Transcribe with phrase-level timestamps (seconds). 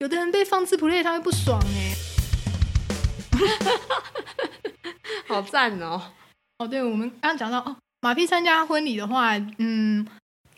[0.00, 1.94] 有的人被放置 play 他会不爽哎、
[3.34, 3.58] 欸，
[5.26, 6.00] 好赞哦！
[6.58, 10.06] 哦，对，我们刚刚讲到哦，马屁参加婚礼的话，嗯，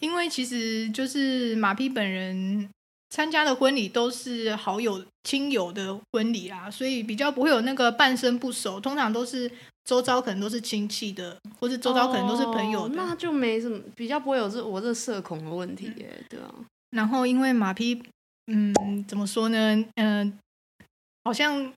[0.01, 2.69] 因为其实就是马屁本人
[3.09, 9.51] 参加的婚礼都是好友亲友的婚礼啊，所以比较不会有那个半生不熟，通常都是
[9.87, 16.55] 周遭可能都是亲戚的，或是周遭可能都是朋友的，哦、那就没什么，比较不会有这我这社恐的问题耶，嗯、对啊。
[16.91, 18.03] 然后因为马 P，
[18.51, 19.77] 嗯，怎么说呢？
[19.95, 20.33] 嗯、呃，
[21.25, 21.73] 好像。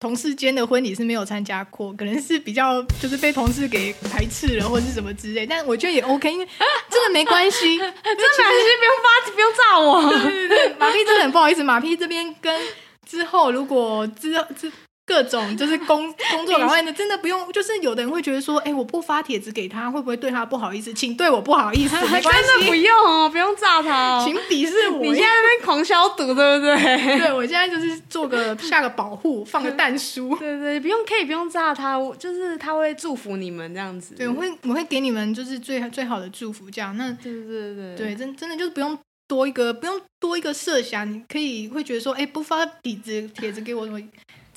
[0.00, 5.44] 同事间的婚礼是没有参加过，可能是比较就是被同事给排斥了，或者是什么之类。
[5.44, 6.46] 但我觉得也 OK，因为
[6.88, 10.22] 真的没关系， 真的没关系，不用发，不用炸我。
[10.22, 12.60] 对对对，马屁真的很不好意思，马屁这边跟
[13.08, 14.70] 之后如果之后之。
[15.08, 17.50] 各种就是工工作岗位的，真的不用。
[17.50, 20.92] 就是有的人会觉得说，哎、欸，我不发帖子给他，会不会对他不好意思？
[20.92, 24.98] 请对我不好意思， 没关系，真的不用哦，不用炸他、哦，请鄙视我。
[25.00, 27.18] 你现在在那边狂消毒，对不对？
[27.18, 30.36] 对，我现在就是做个下个保护，放个弹书。
[30.38, 34.14] 对，对对，不用可以不用炸他，我就是他会祝福你们这样子。
[34.14, 36.94] 对，我会我会给你们就是最最好的祝福，这样。
[36.98, 43.98] 那对对对对，真真的就是不用多一个不用多一个设想，你可以会觉得说，哎、欸，不发底子帖子给我什么。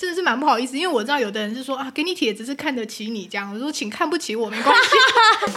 [0.02, 3.54] 真的是蛮不好意思，因为我知道有的人是说啊，给你帖子是看得起你这样。
[3.54, 4.90] 我说，请看不起我没关系，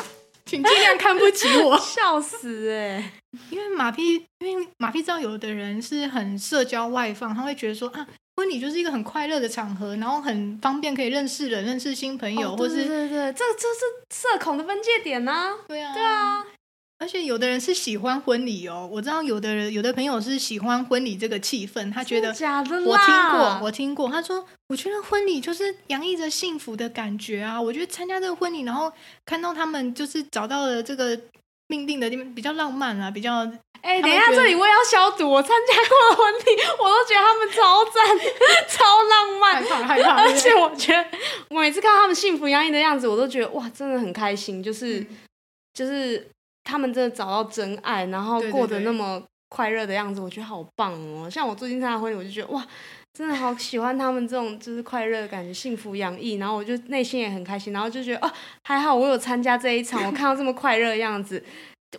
[0.44, 1.78] 请尽量看不起我。
[1.78, 3.12] 笑死哎、欸！
[3.48, 15.52] 因为马屁因为马屁知道有的人是很社交外放，他会觉得说啊，婚礼就是一个很快乐的场合，然后很方便可以认识人、认识新朋友，哦、或是对对对，这这是社恐的分界点呢、啊。
[15.66, 16.44] 对啊，对啊。
[17.04, 28.90] 而且有的人是喜欢婚礼哦，我知道有的人有的朋友是喜欢婚礼这个气氛，他觉得假的啦，我听过，我听过，他说我觉得婚礼就是洋溢着幸福的感觉啊，我觉得参加这个婚礼，然后
[29.26, 31.20] 看到他们就是找到了这个
[31.66, 33.46] 命定的地方，比较浪漫啊，比较
[33.82, 38.18] 哎，等一下这里我也要消毒，我参加过的婚礼，我都觉得他们超赞，
[38.66, 41.04] 超浪漫，害怕害怕，而且我觉得
[41.50, 45.06] 我每次看到他们幸福洋溢的样子，我都觉得哇，真的很开心，就是、嗯、
[45.74, 46.26] 就是。
[46.64, 51.30] 他们真的找到真爱，然后过得那么快乐的样子，我觉得好棒哦！
[51.30, 52.66] 像我最近参加婚礼，我就觉得哇，
[53.12, 58.32] 真的好喜欢他们这种就是快乐的感觉，幸福洋溢，然后我就内心也很开心，然后就觉得哦，
[58.64, 61.40] 还好我有参加这一场，我看到这么快乐的样子，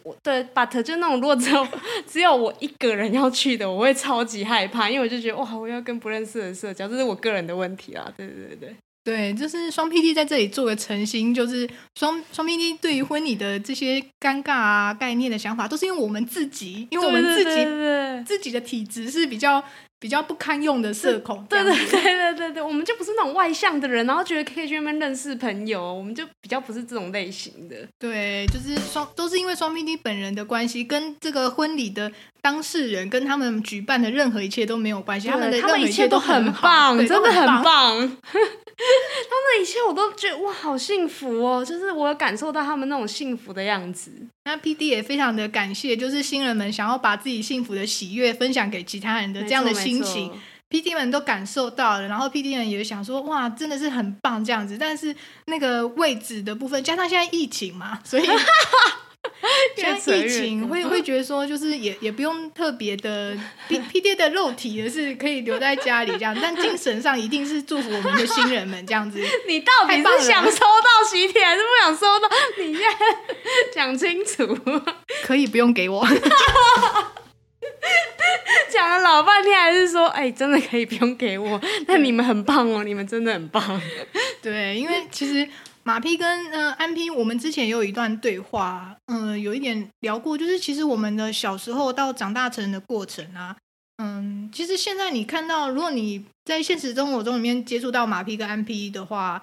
[0.03, 1.65] 我对，but 就那种如果只有
[2.05, 8.11] 只有我一个人要去的，我会超级害怕，因为我就觉得哇，我要跟不认识的人社交，这是我个人的问题啦！
[8.17, 8.75] 对对对对。
[9.05, 19.63] 对，就是双 PD 在这里做个澄清，就是双双 PD 对于婚礼的这些尴尬啊概念的想法，都是因为我们自己，因为我们自己自己的体质是比较
[19.99, 27.75] 比较不堪用的社恐，对对对对对对，我们就不是那种外向的人，然后觉得可以去那边认识朋友，我们就比较不是这种类型的。
[27.97, 32.11] 对，就是双都是因为双 PD 本人的关系，跟这个婚礼的
[32.41, 37.97] 当事人跟他们举办的任何一切都没有关系，他们的任何一切都很棒，真的很棒。
[38.77, 41.63] 他们的一切我都觉得哇，好幸福哦！
[41.63, 44.11] 就是我有感受到他们那种幸福的样子。
[44.45, 50.31] 那 PD 也非常的感谢，就是新人们想要把自己幸福的喜悦分享给其他人的这样的心情
[50.69, 52.07] ，PD 们都感受到了。
[52.07, 54.77] 然后 PD 们也想说，哇，真的是很棒这样子。
[54.77, 55.15] 但是
[55.47, 58.23] 那个位置的部分，加上现在疫情嘛，所以。
[59.75, 63.37] 现在疫情会会觉得说，就是也也不用特别的
[63.67, 69.19] P P D 的肉体的是可以留在家里这样，但精神上一定是祝福我们的新人们这样子。
[69.47, 72.29] 你到底是想收到喜帖还是不想收到？
[72.57, 72.97] 你现在
[73.73, 74.57] 讲清楚。
[75.23, 76.07] 可以不用给我。
[78.69, 81.59] 讲了老半天还是说，哎、欸，真的可以不用给我？
[81.87, 83.81] 那你们很棒哦，你们真的很棒。
[84.41, 85.47] 对，因为其实。
[85.87, 93.55] 马 P 跟呃安 P，我们之前也有一段对话，嗯、呃，有一点聊过，就是其实我们的小时候到长大成人的过程啊，
[93.97, 99.39] 嗯，其实现在你看到，如果你在现实生活中里面接触到马 P 跟安 P 的话，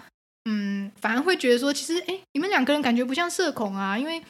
[0.46, 4.20] 嗯，反而会觉得说，其实哎，你们两个人感觉不像社恐啊，因为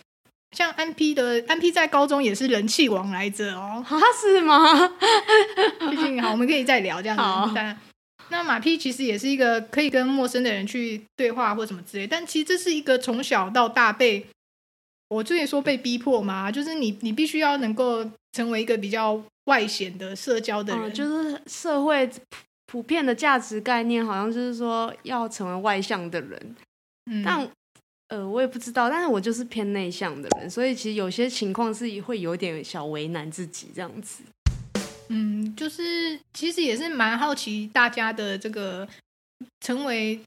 [0.54, 4.86] 像安 P 的安 P 在高中也是人气王来着哦，他是吗？
[5.90, 7.76] 毕竟好，我们可以再聊这样子。
[8.22, 14.26] 好那马屁其实也是一个可以跟陌生的人去对话或什么之类，但其实这是一个从小到大被
[15.08, 22.20] 我之前说被逼迫嘛，就是你你必须要能够成为一个比较外显的社交的人，嗯，就是社会普
[22.66, 26.56] 普遍的价值概念好像就是说要成为外向的人，
[27.10, 27.46] 嗯，但
[28.08, 34.22] 呃我也不知道，但是我就是偏内向的人，所以其实有些情况是会有点小为难自己这样子。
[35.14, 38.88] 嗯，就是其实也是蛮好奇大家的这个
[39.61, 40.19] 成为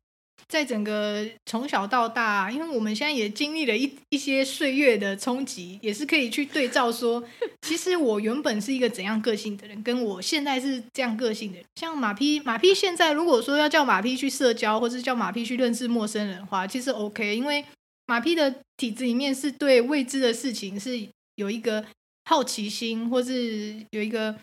[0.48, 7.24] 在整个从小到大，因为我们现在也经历了一一些岁月的冲击，也是可以去对照说，
[7.62, 11.58] 其实我原本是一个怎样个性的人，跟我现在是这样个性的。
[11.78, 17.66] 像马匹，马匹现在如果说要叫马匹去社交，或是叫马匹去认识陌生人的话，其实 OK，因为
[18.06, 21.84] 马匹的体质里面是对未知的事情是有一个
[22.26, 24.36] 好奇心，或是有一个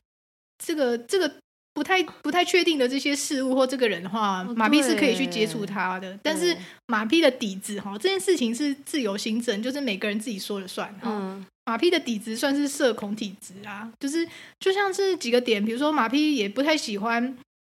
[0.65, 1.31] 这个这个。
[1.75, 6.19] 不太不太确定的这些事物或这个人的话，马屁是可以去接触他的。
[6.23, 6.55] 但是
[6.89, 10.95] 马屁的底子哈，这件事情是自由心证，就是每个人自己说了算。
[11.03, 14.29] 嗯，马屁的底子算是社恐体质啊，就是
[14.61, 17.35] 就像是几个点，比如说马屁也不太喜欢，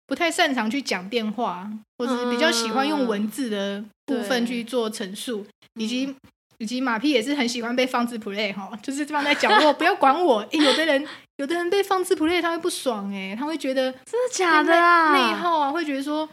[0.07, 5.45] 不太擅长去讲电话，或者是比较喜欢用文字的部分去做陈述，
[5.79, 6.13] 以及。
[6.57, 10.39] 以及马屁也是很喜欢被放置 play 哈，就是放在角落 不要管我。
[10.51, 11.07] 欸，有的人
[11.37, 15.13] 有的人被放置 play 他会不爽哎，他会觉得真的假的啊？
[15.13, 16.27] 内耗啊，会觉得说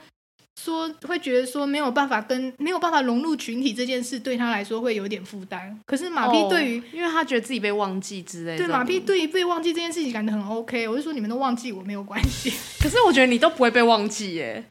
[0.60, 5.76] 说会觉得说没有办法跟没有办法融入群体这件事对他来说会有点负担。
[5.86, 10.86] 可是马屁对于、哦，因为他觉得自己被忘记之类的，对马屁对于被忘记这件事情感觉很 OK。
[10.86, 14.64] 我就说你们都忘记我没有关系， 可是我觉得你都不会被忘记耶。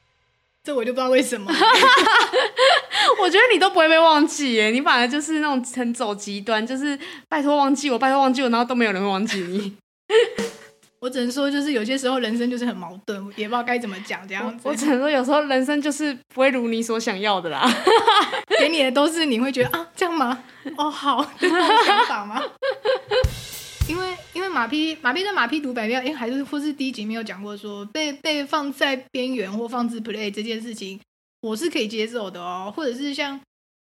[0.64, 1.52] 这我就不知道为什么，
[3.22, 6.98] 我觉得你都不会被忘记耶，你反而就是那种很走极端，就是
[7.30, 9.74] 拜托忘记我，拜托忘记我，然后都没有人会忘记你。
[11.02, 14.62] 我只能说，就是有些时候人生就是很矛盾，也不知道该怎么讲这样子。
[14.64, 17.68] 我，我只能说，有时候人生就是不会如你所想要的啦，
[18.60, 20.44] 给你的都是你会觉得啊，这样吗？
[20.78, 22.40] 哦，好，这种想法吗？
[23.90, 31.00] 因为因为马匹马屁跟马屁读百变，哎，还是或是第一集没有讲过说被被放在边缘或放置 play 这件事情，
[31.42, 32.74] 我是可以接受的哦。
[32.76, 33.40] 或者是像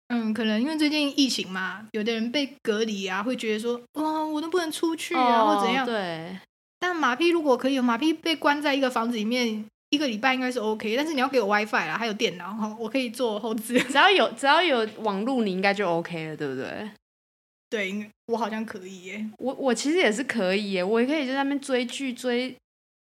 [0.09, 5.85] 嗯，可能因为最近疫情嘛，有的人被隔离啊，会觉得说哇，我都不能出去啊，哦、或怎样。
[5.85, 6.37] 对。
[6.79, 16.91] 但马匹如果可以，马匹被关在一个房子里面一个礼拜应该是 OK，但是你要给我 WiFi 啦，还有电脑哈，我可以做后置，只要有只要有网络，你应该就 OK 了，对不对？
[17.67, 19.25] 对，我好像可以耶。
[19.39, 22.55] 我我其实也是可以耶，我也可以在那边追剧、追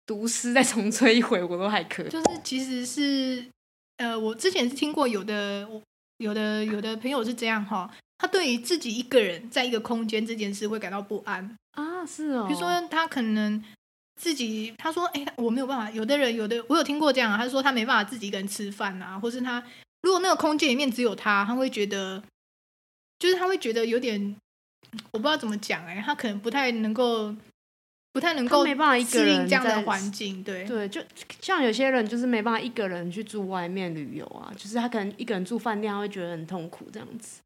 [0.06, 2.10] 读诗，再重追一回，我都还可以。
[2.10, 3.46] 就是其实是，
[4.02, 5.68] 呃，我之前是听过有的，
[6.18, 12.48] 有的有的朋友是这样哈，他对于自己一个人在一个空间这件事会感到不安啊，是哦。
[12.48, 13.64] 比如说他可能
[14.20, 15.92] 自己，他说，哎，我没有办法。
[15.92, 19.64] 有的人有的，我有听过这样，他说他没办法自己一个人吃饭啊，或是他
[20.02, 22.24] 如果那个空间里面只有他，他会觉得。
[23.20, 24.36] 就是他会觉得有点，
[25.12, 27.32] 我不知道怎么讲哎、欸，他可能不太能够，
[28.14, 31.02] 不太能够，没办法一个人这样的环境，对对，就
[31.42, 37.40] 像有些人就是没办法一个人去住外面旅游啊，就是他可能一个人住饭店，他会觉得很痛苦这样子。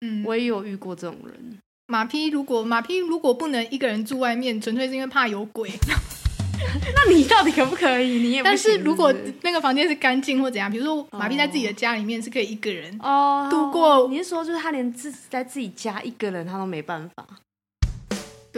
[0.00, 1.58] 嗯，我也有遇过这种人。
[1.88, 5.70] 马匹如果马匹如果不能一个人住外面，纯粹是因为怕有鬼。
[6.94, 8.18] 那你到底可不可以？
[8.18, 13.94] 你也不但是如果那个房间是干净或怎样，比如说马匹在自己的家里面是可以一个人哦度过。
[13.94, 17.26] Oh, 你是说就是他连自在自己家一个人他都没办法？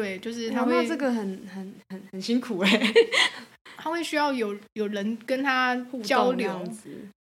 [0.00, 2.94] 对，就是他会这个很很很很辛苦哎、欸，
[3.76, 6.64] 他会需要有有人跟他交流，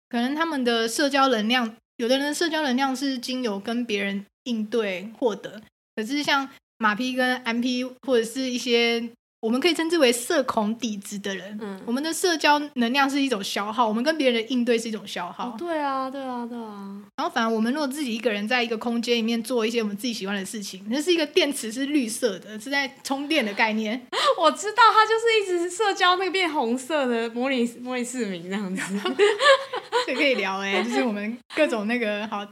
[0.10, 5.62] 可能他们的社交能量，有的人的社交能量是经由跟别人应对获得，
[5.95, 9.09] 可是像马匹跟 M P 或者是一些。
[9.44, 15.50] 我们可以称之为社恐底子的人，嗯，我们的社交能量是一种消耗，我们跟别人的应对是一种消耗。
[15.50, 16.95] 哦，对啊，对啊，对啊。
[17.18, 24.07] 然后，反而我们如果自己一个人在一个空间里面做一些我们自己喜欢的事情，那是一个电池是绿色的，是在充电的概念。
[24.40, 28.81] 我知道，它就是一直社交那个变红色的模拟模拟市民这样子，
[30.07, 32.47] 这可以聊哎，就是我们各种那个好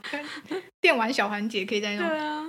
[0.81, 2.05] 电玩小环节可以在用。
[2.05, 2.45] 对啊。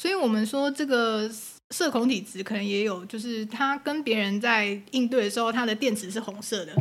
[0.00, 1.28] 所以我们说这个。
[1.72, 6.72] 社恐体质可能也有，就是他跟别人在应对的时候，他的电池是红色的。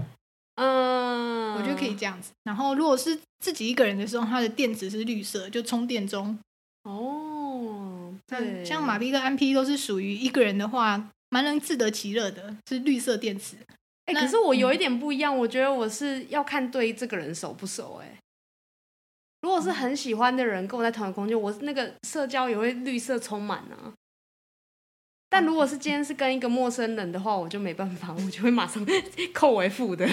[0.55, 2.31] 嗯，我觉得可以这样子。
[2.43, 6.38] 然后，如果是自己一个人的时候，他的电池是绿色，就充电中。
[6.83, 13.55] 哦，对，像马匹跟安 P 都是属于一个人的话，蛮能自得其乐的，是绿色电池。
[14.05, 18.01] 哎、欸，可是我有一点不一样，嗯、我觉得我是要看对这个人熟不熟。
[18.03, 18.17] 哎，
[19.41, 23.93] 如果是很喜欢的人跟我在同一个空间，我那个社交也会绿色充满啊。
[25.31, 28.85] 但如果是今天是跟一个陌生人的话，我就没办法， 我就会马上
[29.33, 30.05] 扣为负的。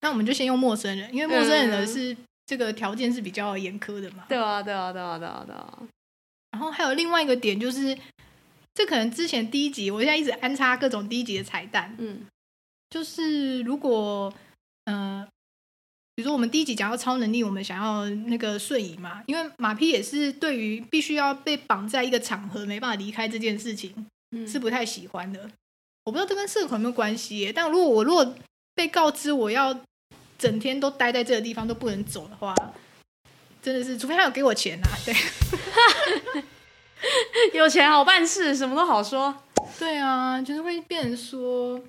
[0.00, 4.24] 那我们就先用陌生人，因为陌生人的是这个条件是比较严苛的嘛。
[4.28, 5.78] 对啊，对啊，对啊，对啊，对啊。
[6.52, 7.98] 然后还有另外一个点就是，
[8.72, 11.96] 这可能之前第一集，我现在一直安插各种第一集的彩蛋。
[11.98, 12.24] 嗯，
[12.90, 14.32] 就是如果
[14.84, 15.28] 嗯、呃，
[16.14, 24.06] 比如说我们第一集讲到超能力，我们想要那个瞬移嘛，因为马匹也是对于必须要被绑在一个场合没办法离开这件事情。
[24.46, 25.50] 是不太喜欢的，
[26.04, 27.52] 我不知道这跟社恐有没有关系。
[27.54, 28.34] 但如果我如果
[28.74, 29.78] 被告知我要
[30.38, 32.54] 整天都待在这个地方都不能走的话，
[33.60, 35.14] 真的是，除非他有给我钱啊，对，
[37.52, 39.42] 有钱好办事，什么都好说。
[39.78, 41.80] 对啊，就是会变成说，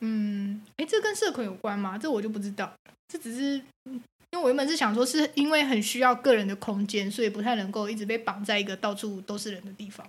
[0.00, 1.98] 嗯，哎，这跟社恐有关吗？
[1.98, 2.72] 这我就不知道，
[3.08, 4.02] 这只是因
[4.34, 10.06] 为我原本是想说，是因为很需要个人的空间，所以不太能够一直被绑在一个到处都是人的地方。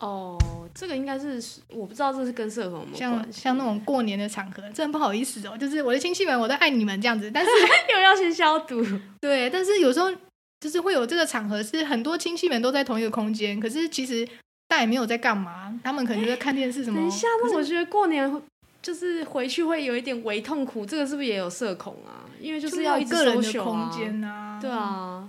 [0.00, 0.38] 哦，
[0.74, 2.96] 这个应该是我不知道这是跟社恐有没有。
[2.96, 7.50] 像像那种过年的场合，真的不好意思哦，就是我的亲戚们，我都爱你们这样子，但是
[7.94, 8.82] 又要先消毒。
[9.20, 10.10] 对，但是有时候
[10.58, 14.26] 就是会有这个场合，是很多亲戚们都在同一个空间，可是其实
[14.68, 16.98] 大家也没有在干嘛，他们可能就在看电视什么。
[16.98, 18.42] 等一下，那我觉得过年
[18.80, 22.24] 就是回去会有一点微痛苦，这个是不是也有社恐啊？
[22.40, 24.58] 因为就是要一个人的空间啊。
[24.58, 25.28] 对啊，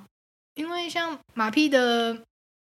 [0.55, 2.17] 因为像马屁的。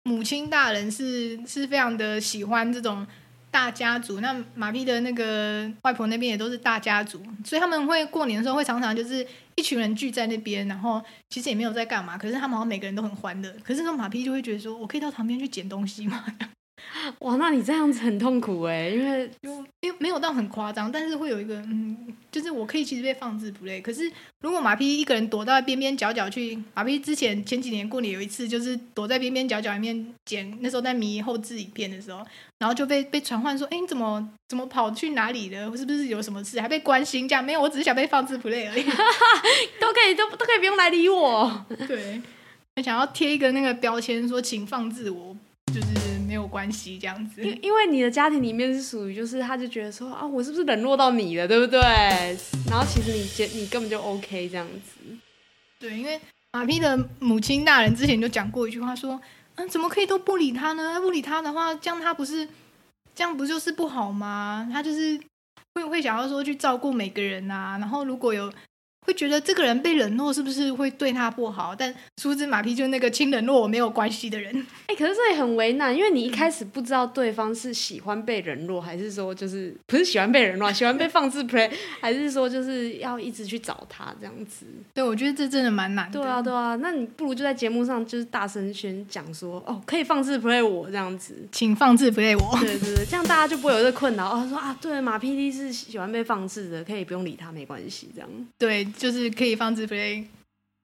[0.10, 3.06] 母亲大人是是非常的喜欢这种
[3.52, 11.00] 大家族，那马屁的那个外婆那边也都是大家族，所以他们会过年的时候会常常就是一群人聚在那边，然后
[11.30, 13.54] 其实也没有在干嘛，可是他们好像每个人都很欢乐。
[13.64, 16.26] 可是那马屁就会觉得说，我可以到旁边去捡东西吗？
[17.20, 19.30] 哇，那你这样子很痛苦哎，因为
[19.82, 21.96] 因为没有到很夸张，但是会有一个嗯，
[22.32, 23.82] 就是我可以其实被放置不累。
[23.82, 32.26] 可是如果马屁一个人躲到边边角角去，马屁之前前几年过年有一次，就是躲在边边角角里面捡，那时候在迷后置影片的时候，
[32.60, 35.76] 然后就被被传唤说，哎，你怎么怎么跑去哪里了？
[35.78, 36.60] 是不是有什么事？
[36.60, 37.44] 还被关心这样？
[37.44, 38.84] 没有，我只是想被放置不累而已，
[39.80, 41.66] 都可以都都可以不用来理我。
[41.88, 42.22] 对，
[42.76, 45.36] 我想要贴一个那个标签说，请放置我，
[46.50, 47.42] 关系，这样子。
[47.42, 51.80] 因因为你的家庭里面是属于，就是他就觉得说啊，我是不是冷落到你了，对不对？
[52.70, 55.00] 然后其实你你根本就 OK 这样子。
[55.80, 56.20] 对，因为
[56.52, 59.22] 马屁的母亲大人之前就讲过一句话，说，
[59.56, 61.00] 嗯，怎么可以都不理他呢？
[61.00, 62.48] 不理他的话，这样他不是
[63.14, 64.68] 这样不就是不好吗？
[64.72, 65.20] 他就是
[65.76, 68.52] 会会想要说去照顾每个人啊，然后如果有。
[69.06, 71.76] 会觉得这个人被冷落是不是会对他不好？
[71.76, 74.56] 但殊不知马屁就是那个亲冷落我没有关系的人。
[74.88, 84.66] 哎、欸，可是这也很为难，因为你一开始不知道对方是喜欢被冷落，还是说就是不是喜欢被冷落， 喜欢被放置 play，还是说就是要一直去找他这样子？
[84.94, 86.20] 对，我觉得这真的蛮难的。
[86.20, 92.60] 对啊，对啊，那你不如就在节目上就是大声宣讲说，哦，可以放置 play 我这样子，请放置 play 我。
[92.60, 94.30] 对对对，这样大家就不会有这困扰。
[94.30, 98.30] 哦，他说啊，对，马屁 D 是喜欢被放置的，可以不用理他，没关系，这样。
[98.58, 98.88] 对。
[98.98, 100.26] 就是可以放置 play，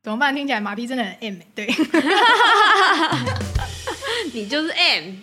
[0.04, 0.36] 怎么办？
[0.36, 1.68] 听起来马屁真的很 M，对，
[4.34, 5.16] 你就是 M，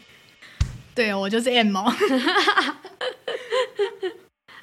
[0.94, 1.92] 对，我就是 M 哦。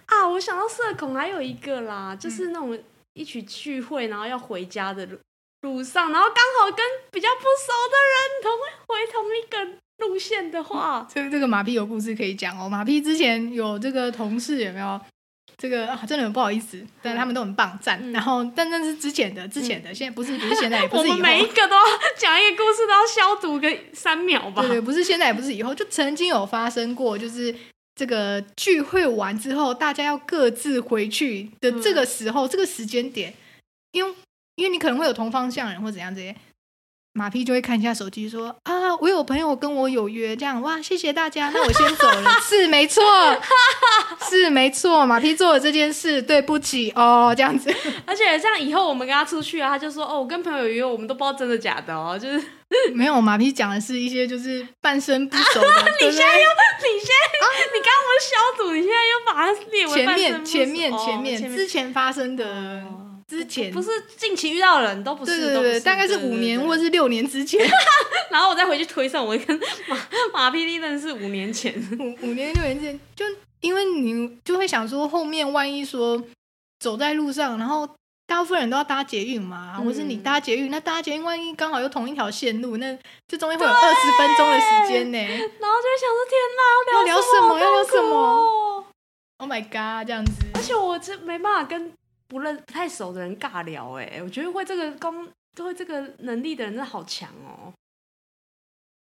[0.05, 2.77] 啊，我想到社恐还有一个啦，就是那种
[3.13, 5.17] 一起聚会，然后要回家的路
[5.61, 8.51] 路上，然后刚好跟比较不熟的人同
[8.88, 9.55] 回同一个
[10.05, 12.67] 路线的话，这这个马屁有故事可以讲哦。
[12.67, 14.99] 马屁之前有这个同事有没有？
[15.58, 18.00] 这个啊，真的很不好意思，但他们都很棒赞。
[18.01, 21.15] 嗯、然后，但那是之前的，之前的，嗯、现在不是，不是现在，也不是以后。
[21.15, 21.84] 我们每一个都要
[22.18, 24.62] 讲一个故事，都要消毒个三秒吧？
[24.62, 27.53] 对对，不是现在，也不是以后，就曾经有发生过，就是
[27.96, 33.34] 这个聚会完之后，大家要各自回去的这个时候，嗯、这个时间点，
[33.91, 34.13] 因为
[34.56, 36.36] 因为你可能会有同方向人或怎样这些。
[37.13, 42.32] 马屁就会看一下手机，说啊，我有朋友跟我有约，这样哇，谢谢大家，那我先走了。
[42.39, 43.03] 是没错，
[44.30, 47.74] 是没错，马屁做了这件事，对不起哦，这样子。
[48.06, 52.44] 而且这样以后我们跟他出去啊，他就说哦，我跟朋友约，我们都不知道真的假的哦，就是
[52.94, 53.20] 没有。
[53.22, 55.68] 马屁讲的是一些就是半生不熟的。
[55.70, 56.50] 啊、你现在又，
[56.84, 62.46] 你现在，啊、你刚刚不是消毒，你现在又把它列为前面前面前面之前发生的。
[62.46, 67.63] 哦之前不是近期遇到的人都不是，对对对，大概是五年或者是六年之前，
[68.32, 69.96] 然后我再回去推算，我跟马
[70.34, 73.24] 马屁真的是五年前，五五年六年前，就
[73.62, 76.22] 因为你就会想说，后面万一说
[76.80, 77.88] 走在路上，然后
[78.25, 82.98] 大部分人都要搭捷运嘛，嗯、或是你搭捷运，那搭捷运万一刚好又同一条线路，那
[83.28, 87.60] 这中间会有二十分钟的时间呢，然后就会想说，天哪，要聊什么？
[87.60, 88.86] 要聊什么
[89.38, 91.94] ？Oh my god，这样子，而且我这没办法跟。
[92.32, 97.74] 不认不太熟的人尬聊，哎，我觉得会这个功，会这个能力的人真的好强哦。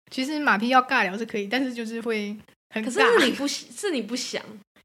[0.10, 2.36] 其实马屁要尬聊是可以，但是就是会
[2.71, 2.83] 很。
[2.83, 4.41] 可是，是你不是你不想，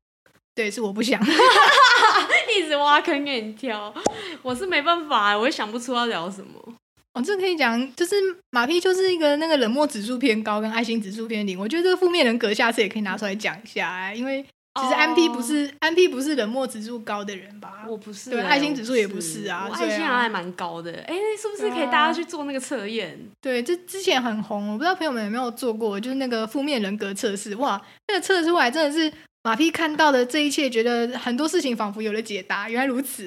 [0.54, 1.20] 对，是我不想，
[2.56, 3.94] 一直挖坑给你跳。
[4.42, 6.74] 我是没办法，我也想不出要聊什么。
[7.14, 8.14] 哦，这可以讲，就是
[8.50, 11.58] 马屁就是一个那个冷漠指数偏高，跟爱心指数偏零。
[11.58, 14.44] 我觉得这个负面人格下次也可以拿出来讲一下，哎，因为。
[14.78, 17.84] 其实安 P 不是安 P 不是冷漠指数高的人吧？
[17.88, 19.68] 我不是，对，爱心指数也不是啊。
[19.72, 23.18] 爱心还蛮高的，哎，是不是可以大家去做那个测验？
[23.40, 27.54] 对，这之前很红，我不知道朋友们有没有做过，就是那个负面人格测试。
[27.56, 32.68] 哇，那个测出来真的是马屁看到的这一切，觉得很多事情仿佛有了解答。
[32.68, 33.26] 原来如此，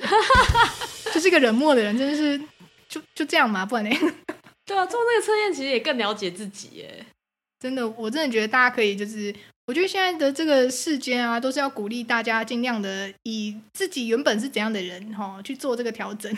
[1.14, 2.40] 就是一个冷漠的人，真的是
[2.88, 3.96] 就就这样嘛，不然呢？
[4.66, 7.06] 对啊，做那个测验其实也更了解自己耶。
[7.60, 9.34] 真的，我真的觉得大家可以就是。
[9.68, 16.36] 我觉得现在的这个世间啊，都是要鼓励大家尽量的以自己原本是怎样的人哈去做这个调整。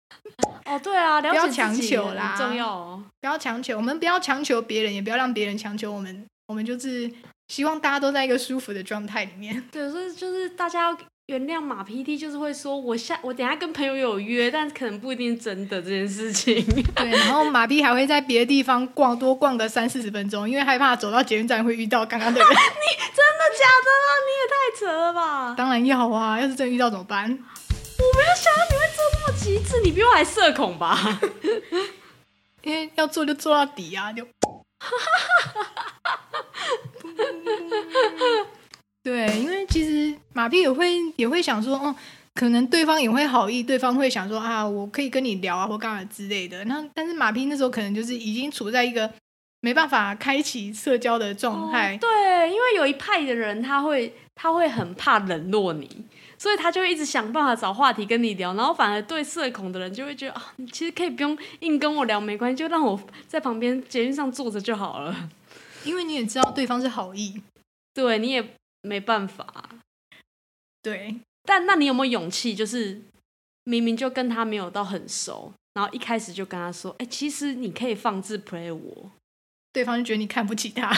[0.66, 3.02] 哦，对啊，不要强求啦，重要哦。
[3.18, 6.26] 不要强求，我们不要强求别人，也不要让别人强求我们。
[6.48, 7.10] 我们就是
[7.48, 9.64] 希望大家都在一个舒服的状态里面。
[9.72, 10.98] 对，所以就是大家要。
[11.26, 16.64] 原谅马 PT 就是会说，我下我等下跟朋友有约，但可能不一定真的这件事情。
[16.94, 22.46] 对，然后马 P 还会在别的地方逛，多逛个三四十分钟，因为害怕走到捷运站会遇到刚刚的人。
[22.48, 24.08] 你真的假的啊？
[24.22, 25.54] 你也太扯了吧！
[25.58, 27.24] 当然要啊，要是真遇到怎么办？
[27.24, 31.20] 我没有想到你会做那么极致，你比我还社恐吧？
[32.62, 34.24] 因为要做就做到底啊，就。
[39.02, 39.55] 对，因为
[40.36, 41.96] 马屁也会也会想说，哦，
[42.34, 46.62] 可能对方也会好意，对方会想说啊，我可以跟你聊啊，或干嘛之类的。
[46.66, 49.10] 那但是马屁那时候可能就是已经处在一个
[49.62, 51.96] 没办法开启社交的状态。
[51.96, 55.88] 哦，对，因为有一派的人他会他会很怕冷落你，
[56.36, 65.30] 所以他就会一直想办法找话题跟你聊，然后反而对社恐的人就会觉得啊，你其实可以不用硬跟我聊，没关系，就让我在旁边捷运上坐着就好了。
[65.84, 67.40] 因为你也知道对方是好意，
[67.94, 68.46] 对你也。
[68.82, 69.44] 没办法，
[70.86, 72.54] 对，但那你有没有勇气？
[72.54, 73.02] 就是
[73.64, 79.10] 明明就跟他没有到很熟，然后一开始就跟他说：“哎，其实你可以放置 play 我。
[79.74, 80.94] ”对方就觉得你看不起他，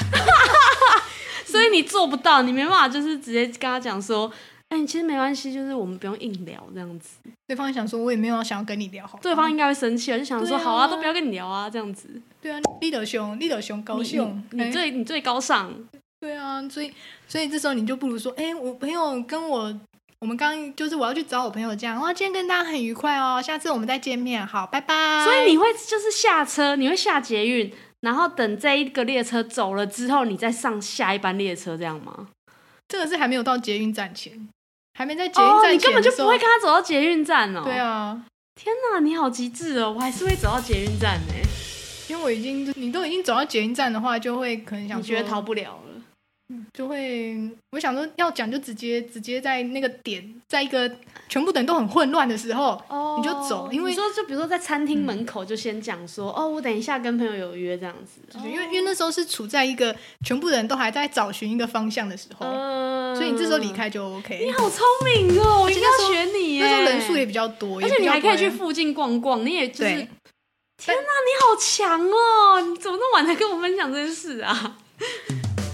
[1.47, 4.30] 所以你做不到，你没办法，就是直接跟他讲说
[4.68, 7.16] ：“哎，其实没关系，就是我们不用硬聊这样子。”
[7.49, 15.73] 对方想说：“我也没有想要跟你聊。”好，对方应该会生气，就想说：“啊好啊，都不要跟你聊啊，这样子。”对啊，立德兄，立德兄高兴，你，你最你最高尚。
[16.20, 16.92] 对啊，所以
[17.28, 19.72] 所以这时候你就不如说，哎，我朋友跟我，
[20.18, 25.25] 我们刚刚就是我要去找我朋友这样，哇，今天跟大家很愉快哦，下次我们再见面，好，拜拜。
[25.25, 32.26] 所以你会就是下车，你会下捷运，然后等这一个列车走了之后，你再上下一班列车，这样吗？
[32.88, 34.48] 这个是还没有到捷运站前，
[34.94, 37.62] 还没在捷运站前，哦，你根本就不会跟他走到捷运站哦。
[37.64, 38.25] 对啊，
[38.56, 41.34] 天哪，你好机智哦，我还是会走到捷运站呢，
[42.08, 45.78] 因为我已经你都已经走到捷运站的话，就会可能想说觉得逃不了。
[46.73, 47.37] 就会，
[47.73, 50.91] 我想说要讲就直接直接在那个点，在一个
[51.28, 53.69] 全部的人都很混乱的时候，哦，你就走。
[53.71, 58.21] 因为说就比如说在餐厅门口就先讲说，嗯，哦，我等一下跟朋友有约这样子。
[58.30, 64.45] 就是因为因为那时候是处在一个全部的人都还在找寻一个方向的时候，嗯，所以你这时候离开就 OK。
[64.47, 66.63] 你好聪明哦，我今天要学你耶。
[66.65, 72.61] 那时候人数也比较多，而且你还可以去附近逛逛，你也就是，天哪，你好强哦！
[72.63, 74.78] 你怎么那么晚才跟我分享这件事啊？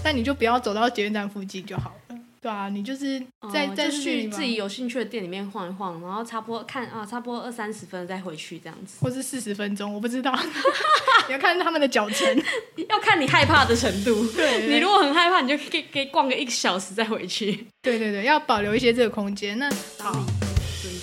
[0.05, 3.19] 但你就不要走到捷运站附近就好了，对啊，你就是
[3.51, 10.31] 在在、哦、去自己有兴趣的店里面晃一晃，然后差不多看啊，差不多二三十分再回去这样子，或是四十分钟，我不知道，
[11.27, 12.43] 你要看他们的脚程，
[12.87, 14.27] 要看你害怕的程度。
[14.33, 17.65] 对，对，你如果很害怕，你就可以可以逛个一个小时再回去。
[17.81, 19.57] 对对对，要保留一些这个空间。
[19.57, 20.13] 那好，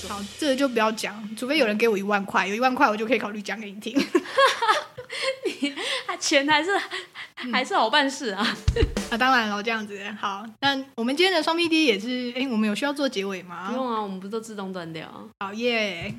[0.08, 3.98] 好，这个就不要讲，除非有人给我一万块，有一万块我就可以考虑讲给你听。
[5.44, 5.74] 你
[6.20, 6.70] 钱还是？
[7.50, 8.46] 还是好办事啊！
[9.10, 10.44] 啊，当然了，这样子好。
[10.60, 13.68] 那我们今天的双 PD 也是，哎，我们有需要做结尾吗？
[13.68, 15.08] 不用啊，我们不是都自动断掉？
[15.40, 16.14] 好耶！